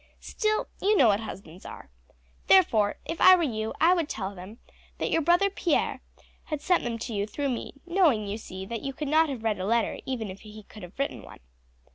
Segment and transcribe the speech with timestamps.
[0.19, 1.91] Still, you know what husbands are.
[2.47, 4.57] Therefore, if I were you I would tell him
[4.97, 6.01] that your brother Pierre
[6.45, 9.43] had sent them to you through me, knowing, you see, that you could not have
[9.43, 11.39] read a letter even if he could have written one."